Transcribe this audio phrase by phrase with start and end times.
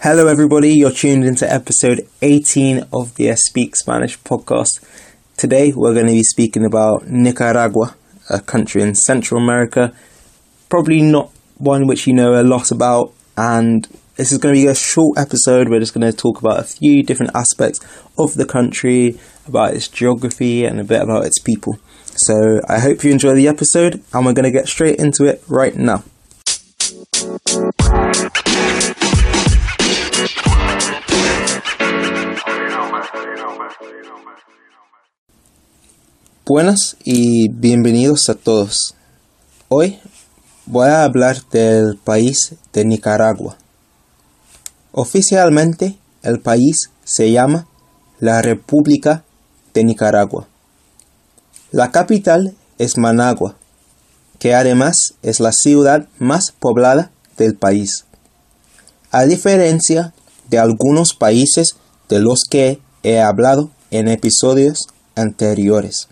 [0.00, 0.74] Hello, everybody.
[0.74, 4.80] You're tuned into episode 18 of the Speak Spanish podcast.
[5.36, 7.96] Today, we're going to be speaking about Nicaragua,
[8.30, 9.92] a country in Central America.
[10.68, 14.68] Probably not one which you know a lot about, and this is going to be
[14.68, 15.68] a short episode.
[15.68, 17.80] We're just going to talk about a few different aspects
[18.16, 19.18] of the country,
[19.48, 21.76] about its geography, and a bit about its people.
[22.04, 25.42] So, I hope you enjoy the episode, and we're going to get straight into it
[25.48, 26.04] right now.
[36.48, 38.94] Buenas y bienvenidos a todos.
[39.68, 39.98] Hoy
[40.64, 43.58] voy a hablar del país de Nicaragua.
[44.92, 47.68] Oficialmente el país se llama
[48.18, 49.24] la República
[49.74, 50.48] de Nicaragua.
[51.70, 53.56] La capital es Managua,
[54.38, 58.06] que además es la ciudad más poblada del país.
[59.10, 60.14] A diferencia
[60.48, 61.76] de algunos países
[62.08, 66.08] de los que he hablado en episodios anteriores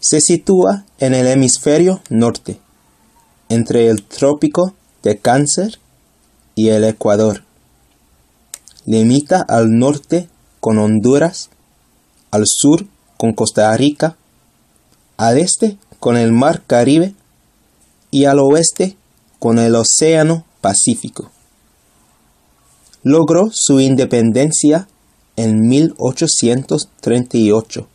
[0.00, 2.60] se sitúa en el hemisferio norte,
[3.48, 5.80] entre el trópico de Cáncer
[6.54, 7.42] y el Ecuador.
[8.86, 10.28] Limita al norte
[10.60, 11.50] con Honduras,
[12.30, 14.16] al sur con Costa Rica,
[15.16, 17.14] al este con el Mar Caribe
[18.10, 18.96] y al oeste
[19.38, 21.32] con el Océano Pacífico.
[23.02, 24.86] Logró su independencia
[25.36, 27.88] en 1838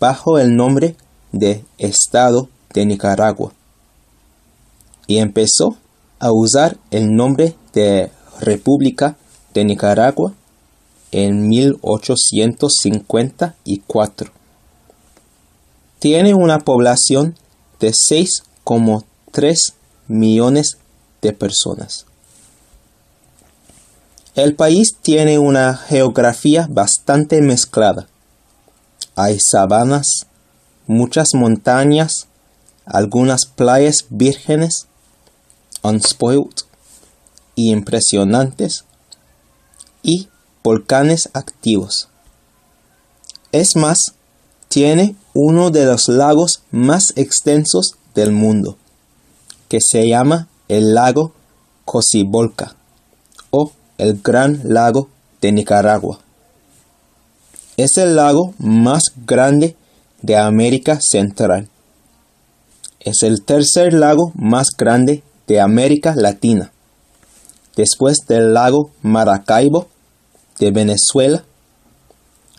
[0.00, 0.96] bajo el nombre
[1.38, 3.52] de Estado de Nicaragua
[5.06, 5.76] y empezó
[6.18, 9.16] a usar el nombre de República
[9.52, 10.32] de Nicaragua
[11.12, 14.32] en 1854.
[15.98, 17.36] Tiene una población
[17.80, 19.56] de 6,3
[20.08, 20.76] millones
[21.22, 22.04] de personas.
[24.34, 28.08] El país tiene una geografía bastante mezclada.
[29.14, 30.26] Hay sabanas,
[30.86, 32.28] muchas montañas,
[32.86, 34.86] algunas playas vírgenes,
[35.82, 36.64] unspoiled
[37.54, 38.84] y impresionantes,
[40.02, 40.28] y
[40.62, 42.08] volcanes activos.
[43.52, 44.14] Es más,
[44.68, 48.76] tiene uno de los lagos más extensos del mundo,
[49.68, 51.32] que se llama el lago
[51.84, 52.74] Cocibolca
[53.50, 55.08] o el Gran Lago
[55.40, 56.20] de Nicaragua.
[57.76, 59.76] Es el lago más grande
[60.24, 61.68] de América Central.
[62.98, 66.72] Es el tercer lago más grande de América Latina,
[67.76, 69.88] después del lago Maracaibo
[70.58, 71.44] de Venezuela,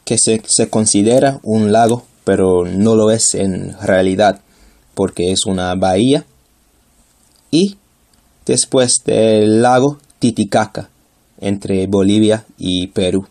[0.03, 4.41] que se, se considera un lago, pero no lo es en realidad,
[4.93, 6.23] porque es una bahía,
[7.49, 7.77] y
[8.45, 10.89] después del lago Titicaca,
[11.39, 13.25] entre Bolivia y Perú.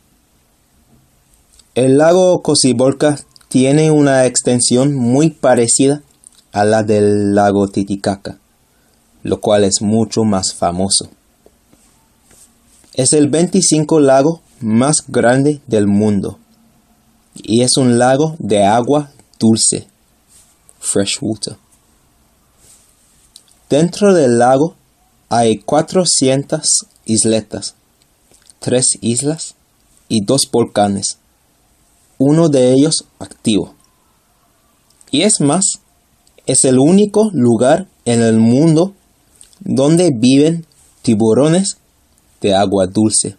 [1.77, 3.16] El lago Cocibolca
[3.54, 6.03] tiene una extensión muy parecida
[6.50, 8.37] a la del lago Titicaca,
[9.22, 11.09] lo cual es mucho más famoso.
[12.94, 16.41] Es el 25 lago más grande del mundo
[17.32, 19.86] y es un lago de agua dulce,
[20.81, 21.56] fresh water.
[23.71, 24.75] Dentro del lago
[25.28, 27.76] hay 400 isletas,
[28.59, 29.54] tres islas
[30.09, 31.19] y dos volcanes
[32.26, 33.74] uno de ellos activo.
[35.10, 35.80] Y es más,
[36.46, 38.94] es el único lugar en el mundo
[39.60, 40.64] donde viven
[41.02, 41.76] tiburones
[42.40, 43.36] de agua dulce.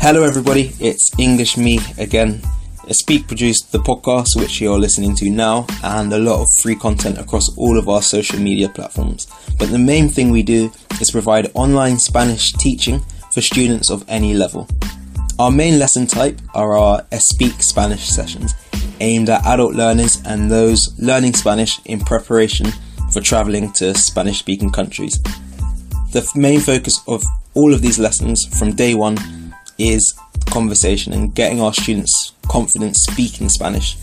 [0.00, 2.40] Hello, everybody, it's English Me again.
[2.90, 7.18] Speak produced the podcast, which you're listening to now, and a lot of free content
[7.18, 9.26] across all of our social media platforms.
[9.58, 13.00] But the main thing we do is provide online Spanish teaching
[13.32, 14.66] for students of any level.
[15.38, 18.54] Our main lesson type are our Speak Spanish sessions,
[19.00, 22.68] aimed at adult learners and those learning Spanish in preparation
[23.12, 25.22] for traveling to Spanish speaking countries.
[26.12, 27.22] The main focus of
[27.54, 29.16] all of these lessons from day one
[29.78, 30.14] is
[30.50, 33.96] conversation and getting our students confident speaking Spanish.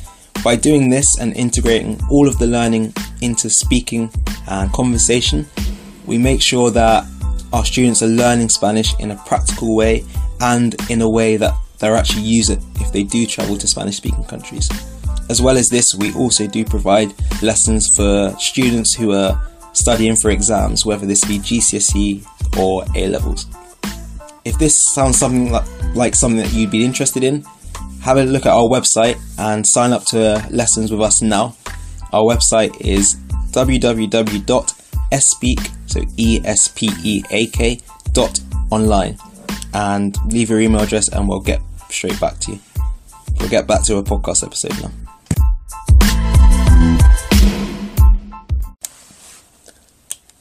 [0.44, 4.12] By doing this and integrating all of the learning into speaking
[4.48, 5.46] and conversation,
[6.06, 7.06] we make sure that
[7.52, 10.04] our students are learning Spanish in a practical way
[10.42, 13.98] and in a way that they'll actually use it if they do travel to Spanish
[13.98, 14.70] speaking countries.
[15.30, 19.42] As well as this, we also do provide lessons for students who are
[19.74, 22.26] studying for exams, whether this be GCSE
[22.58, 23.48] or A levels.
[24.46, 25.66] If this sounds something like,
[25.96, 27.44] like something that you'd be interested in,
[28.02, 31.56] have a look at our website and sign up to lessons with us now.
[32.14, 33.16] our website is
[33.52, 34.52] www.espeak,
[35.88, 37.80] so E S P E A K
[38.14, 38.40] dot
[38.72, 39.18] online,
[39.74, 42.60] and leave your email address, and we'll get straight back to you.
[43.40, 44.92] We'll get back to a podcast episode now.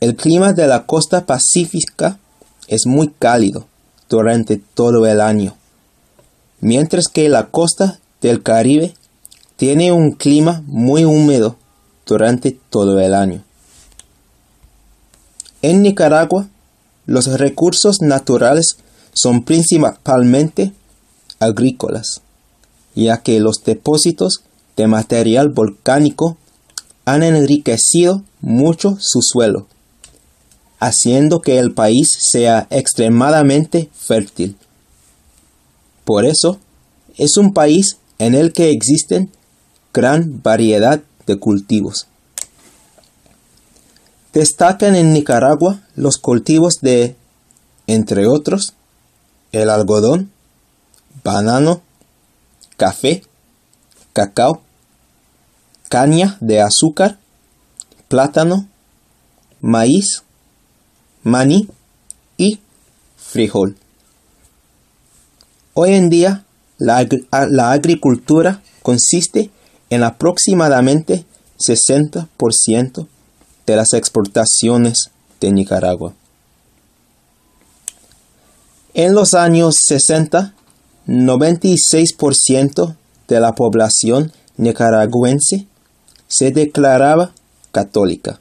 [0.00, 2.18] El clima de la costa pacífica
[2.68, 3.66] es muy cálido
[4.08, 5.56] durante todo el año,
[6.60, 8.94] mientras que la costa del Caribe
[9.56, 11.56] tiene un clima muy húmedo
[12.06, 13.44] durante todo el año.
[15.62, 16.48] En Nicaragua,
[17.06, 18.78] los recursos naturales
[19.12, 20.72] son principalmente
[21.38, 22.22] agrícolas,
[22.94, 24.42] ya que los depósitos
[24.76, 26.38] de material volcánico
[27.04, 29.66] han enriquecido mucho su suelo,
[30.78, 34.56] haciendo que el país sea extremadamente fértil.
[36.04, 36.58] Por eso,
[37.18, 39.30] es un país en el que existen
[39.92, 42.06] gran variedad de cultivos.
[44.40, 47.14] Destacan en Nicaragua los cultivos de,
[47.86, 48.72] entre otros,
[49.52, 50.32] el algodón,
[51.22, 51.82] banano,
[52.78, 53.22] café,
[54.14, 54.62] cacao,
[55.90, 57.18] caña de azúcar,
[58.08, 58.66] plátano,
[59.60, 60.22] maíz,
[61.22, 61.68] maní
[62.38, 62.60] y
[63.18, 63.76] frijol.
[65.74, 66.46] Hoy en día
[66.78, 67.06] la,
[67.72, 69.50] agricultura consiste
[69.90, 71.26] en aproximadamente
[71.58, 73.06] 60%
[73.70, 76.12] de las exportaciones de Nicaragua.
[78.94, 80.54] En los años 60,
[81.06, 82.96] 96%
[83.28, 85.68] de la población nicaragüense
[86.26, 87.32] se declaraba
[87.70, 88.40] católica,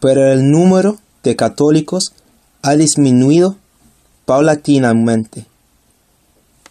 [0.00, 2.12] pero el número de católicos
[2.60, 3.56] ha disminuido
[4.26, 5.46] paulatinamente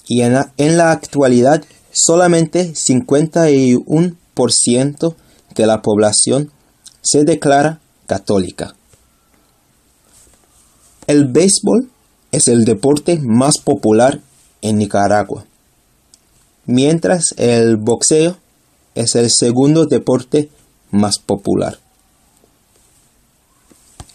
[0.07, 5.15] y en la, en la actualidad solamente 51%
[5.55, 6.51] de la población
[7.09, 8.75] se declara católica.
[11.07, 11.89] El béisbol
[12.31, 14.19] es el deporte más popular
[14.62, 15.45] en Nicaragua,
[16.65, 18.38] mientras el boxeo
[18.94, 20.50] es el segundo deporte
[20.92, 21.80] más popular.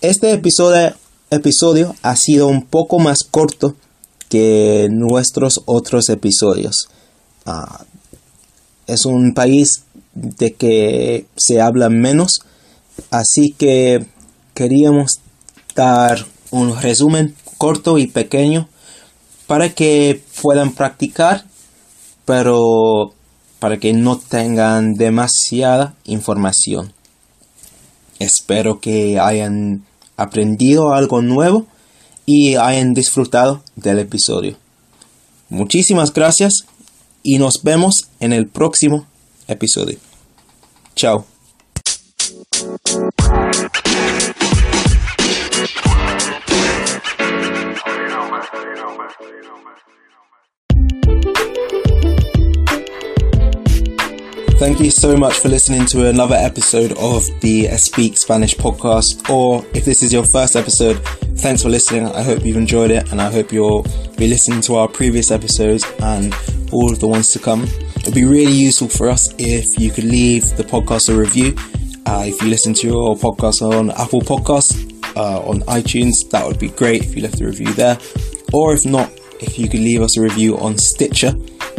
[0.02, 3.76] Este episodio, ha sido un poco más corto
[4.28, 6.88] que nuestros otros episodios.
[7.46, 7.84] Ah,
[8.86, 9.84] es un país
[10.14, 12.42] de que se habla menos,
[13.10, 14.06] así que
[14.54, 15.20] queríamos
[15.74, 18.68] dar un resumen corto y pequeño
[19.46, 21.44] para que puedan practicar,
[22.24, 23.14] pero
[23.58, 26.92] para que no tengan demasiada información.
[28.18, 29.84] Espero que hayan
[30.16, 31.66] aprendido algo nuevo
[32.26, 34.56] y hayan disfrutado del episodio.
[35.48, 36.64] Muchísimas gracias
[37.22, 39.06] y nos vemos en el próximo
[39.48, 39.98] episodio.
[40.94, 41.31] Chao.
[54.62, 59.28] Thank you so much for listening to another episode of the Speak Spanish podcast.
[59.28, 61.04] Or if this is your first episode,
[61.38, 62.06] thanks for listening.
[62.06, 63.82] I hope you've enjoyed it and I hope you'll
[64.16, 66.32] be listening to our previous episodes and
[66.70, 67.64] all of the ones to come.
[67.96, 71.56] It'd be really useful for us if you could leave the podcast a review.
[72.06, 76.58] Uh, if you listen to your podcast on Apple Podcasts, uh, on iTunes, that would
[76.58, 77.98] be great if you left a review there.
[78.52, 81.32] Or if not, if you could leave us a review on Stitcher,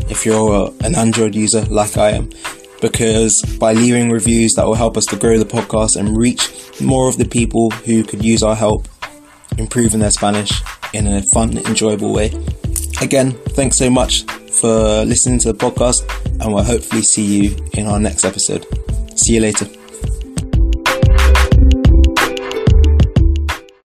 [0.10, 2.30] if you're uh, an Android user like I am
[2.84, 6.50] because by leaving reviews that will help us to grow the podcast and reach
[6.82, 8.89] more of the people who could use our help
[9.58, 10.51] improving their Spanish
[10.94, 12.27] in a fun, enjoyable way.
[13.01, 14.24] Again, thanks so much
[14.62, 16.01] for listening to the podcast,
[16.42, 18.65] and we'll hopefully see you in our next episode.
[19.18, 19.82] See you later.